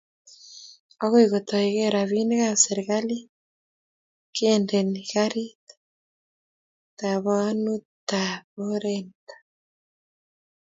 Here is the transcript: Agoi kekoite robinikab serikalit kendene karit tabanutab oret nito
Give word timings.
Agoi 1.03 1.25
kekoite 1.31 1.85
robinikab 1.93 2.57
serikalit 2.63 3.29
kendene 4.35 5.01
karit 5.11 5.65
tabanutab 6.99 8.45
oret 8.69 9.05
nito 9.07 9.35